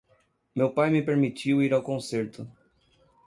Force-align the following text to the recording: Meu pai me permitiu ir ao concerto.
Meu 0.55 0.69
pai 0.77 0.89
me 0.89 1.03
permitiu 1.09 1.61
ir 1.61 1.71
ao 1.73 1.83
concerto. 1.83 2.49